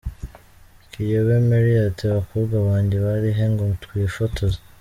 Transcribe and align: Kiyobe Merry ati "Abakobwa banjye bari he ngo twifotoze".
Kiyobe 0.89 1.35
Merry 1.47 1.73
ati 1.87 2.03
"Abakobwa 2.11 2.55
banjye 2.67 2.97
bari 3.05 3.29
he 3.37 3.45
ngo 3.51 3.63
twifotoze". 3.83 4.59